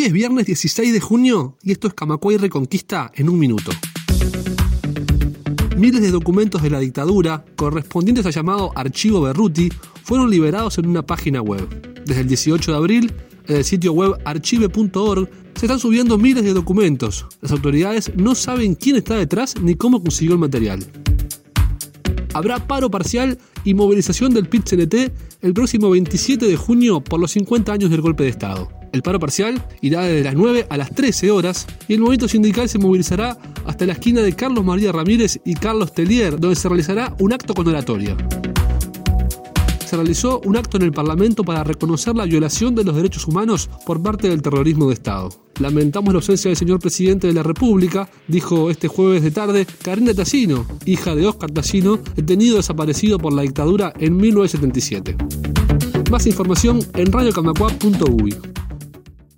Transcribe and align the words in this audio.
Hoy 0.00 0.06
es 0.06 0.12
viernes 0.14 0.46
16 0.46 0.94
de 0.94 1.00
junio 1.00 1.58
y 1.62 1.72
esto 1.72 1.86
es 1.86 1.92
Camacuay 1.92 2.38
Reconquista 2.38 3.12
en 3.14 3.28
un 3.28 3.38
minuto. 3.38 3.70
Miles 5.76 6.00
de 6.00 6.10
documentos 6.10 6.62
de 6.62 6.70
la 6.70 6.78
dictadura, 6.78 7.44
correspondientes 7.54 8.24
al 8.24 8.32
llamado 8.32 8.72
Archivo 8.76 9.20
Berruti, 9.20 9.68
fueron 10.02 10.30
liberados 10.30 10.78
en 10.78 10.86
una 10.86 11.04
página 11.04 11.42
web. 11.42 11.68
Desde 12.06 12.22
el 12.22 12.28
18 12.28 12.70
de 12.70 12.76
abril, 12.78 13.12
en 13.46 13.56
el 13.56 13.64
sitio 13.64 13.92
web 13.92 14.14
archive.org, 14.24 15.28
se 15.54 15.66
están 15.66 15.78
subiendo 15.78 16.16
miles 16.16 16.44
de 16.44 16.54
documentos. 16.54 17.26
Las 17.42 17.52
autoridades 17.52 18.10
no 18.16 18.34
saben 18.34 18.76
quién 18.76 18.96
está 18.96 19.16
detrás 19.16 19.60
ni 19.60 19.74
cómo 19.74 20.02
consiguió 20.02 20.32
el 20.32 20.40
material. 20.40 20.82
Habrá 22.32 22.66
paro 22.66 22.90
parcial 22.90 23.38
y 23.64 23.74
movilización 23.74 24.32
del 24.32 24.48
PIT-CNT 24.48 25.12
el 25.42 25.52
próximo 25.52 25.90
27 25.90 26.46
de 26.46 26.56
junio 26.56 27.04
por 27.04 27.20
los 27.20 27.32
50 27.32 27.70
años 27.70 27.90
del 27.90 28.00
golpe 28.00 28.22
de 28.22 28.30
Estado. 28.30 28.79
El 28.92 29.02
paro 29.02 29.20
parcial 29.20 29.62
irá 29.80 30.02
desde 30.02 30.24
las 30.24 30.34
9 30.34 30.66
a 30.68 30.76
las 30.76 30.90
13 30.90 31.30
horas 31.30 31.66
y 31.88 31.94
el 31.94 32.00
movimiento 32.00 32.28
sindical 32.28 32.68
se 32.68 32.78
movilizará 32.78 33.36
hasta 33.64 33.86
la 33.86 33.92
esquina 33.92 34.20
de 34.20 34.34
Carlos 34.34 34.64
María 34.64 34.92
Ramírez 34.92 35.40
y 35.44 35.54
Carlos 35.54 35.92
Telier, 35.92 36.38
donde 36.38 36.56
se 36.56 36.68
realizará 36.68 37.14
un 37.18 37.32
acto 37.32 37.54
con 37.54 37.68
oratoria 37.68 38.16
se 39.90 39.96
realizó 39.96 40.40
un 40.44 40.56
acto 40.56 40.76
en 40.76 40.84
el 40.84 40.92
Parlamento 40.92 41.42
para 41.42 41.64
reconocer 41.64 42.14
la 42.14 42.24
violación 42.24 42.76
de 42.76 42.84
los 42.84 42.94
derechos 42.94 43.26
humanos 43.26 43.68
por 43.84 44.00
parte 44.00 44.28
del 44.28 44.40
terrorismo 44.40 44.86
de 44.86 44.94
Estado. 44.94 45.30
Lamentamos 45.58 46.14
la 46.14 46.18
ausencia 46.18 46.48
del 46.48 46.56
señor 46.56 46.78
presidente 46.78 47.26
de 47.26 47.32
la 47.32 47.42
República, 47.42 48.08
dijo 48.28 48.70
este 48.70 48.86
jueves 48.86 49.24
de 49.24 49.32
tarde 49.32 49.66
Karina 49.82 50.14
Tassino, 50.14 50.64
hija 50.86 51.16
de 51.16 51.26
Oscar 51.26 51.50
Tassino, 51.50 51.98
detenido 52.14 52.58
desaparecido 52.58 53.18
por 53.18 53.32
la 53.32 53.42
dictadura 53.42 53.92
en 53.98 54.16
1977. 54.16 55.16
Más 56.08 56.24
información 56.28 56.78
en 56.94 57.10
radiocamacua.uy. 57.10 58.49